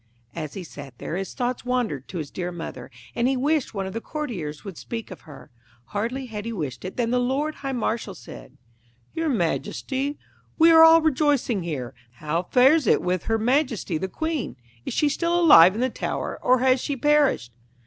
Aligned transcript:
As 0.33 0.55
he 0.55 0.63
sat 0.63 0.97
there, 0.97 1.15
his 1.15 1.35
thoughts 1.35 1.63
wandered 1.63 2.07
to 2.07 2.17
his 2.17 2.31
dear 2.31 2.51
mother, 2.51 2.89
and 3.13 3.27
he 3.27 3.37
wished 3.37 3.75
one 3.75 3.85
of 3.85 3.93
the 3.93 4.01
courtiers 4.01 4.65
would 4.65 4.75
speak 4.75 5.11
of 5.11 5.21
her. 5.29 5.51
Hardly 5.89 6.25
had 6.25 6.43
he 6.45 6.51
wished 6.53 6.83
it 6.83 6.97
than 6.97 7.11
the 7.11 7.19
Lord 7.19 7.53
High 7.61 7.71
Marshal 7.71 8.15
said 8.15 8.57
'Your 9.13 9.29
Majesty, 9.29 10.17
we 10.57 10.71
are 10.71 10.81
all 10.83 11.01
rejoicing 11.03 11.61
here, 11.61 11.93
how 12.13 12.41
fares 12.41 12.87
it 12.87 13.03
with 13.03 13.25
Her 13.25 13.37
Majesty 13.37 13.99
the 13.99 14.07
Queen? 14.09 14.55
Is 14.87 14.95
she 14.95 15.07
still 15.07 15.39
alive 15.39 15.75
in 15.75 15.81
the 15.81 15.89
tower, 15.91 16.39
or 16.41 16.57
has 16.61 16.81
she 16.81 16.97
perished?' 16.97 17.53